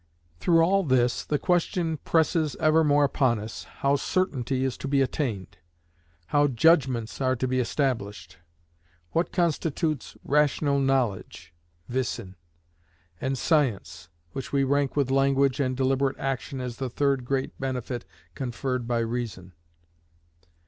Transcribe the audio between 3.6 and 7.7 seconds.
how certainty is to be attained, how _judgments__ are to be